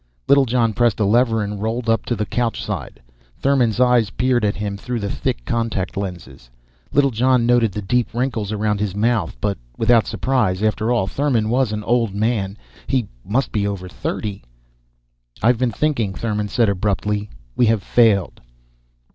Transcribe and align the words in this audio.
Littlejohn 0.27 0.73
pressed 0.73 0.99
a 0.99 1.05
lever 1.05 1.43
and 1.43 1.61
rolled 1.61 1.87
up 1.87 2.07
to 2.07 2.15
the 2.15 2.25
couchside. 2.25 3.03
Thurmon's 3.39 3.79
eyes 3.79 4.09
peered 4.09 4.43
at 4.43 4.55
him 4.55 4.75
through 4.75 4.99
the 4.99 5.11
thick 5.11 5.45
contact 5.45 5.95
lenses. 5.95 6.49
Littlejohn 6.91 7.45
noted 7.45 7.71
the 7.73 7.83
deep 7.83 8.11
wrinkles 8.11 8.51
around 8.51 8.79
his 8.79 8.95
mouth, 8.95 9.37
but 9.39 9.59
without 9.77 10.07
surprise. 10.07 10.63
After 10.63 10.91
all, 10.91 11.05
Thurmon 11.05 11.49
was 11.49 11.71
an 11.71 11.83
old 11.83 12.15
man 12.15 12.57
he 12.87 13.09
must 13.23 13.51
be 13.51 13.67
over 13.67 13.87
thirty. 13.87 14.41
"I 15.43 15.49
have 15.49 15.59
been 15.59 15.71
thinking," 15.71 16.13
Thurmon 16.15 16.49
said, 16.49 16.67
abruptly. 16.67 17.29
"We 17.55 17.67
have 17.67 17.83
failed." 17.83 18.41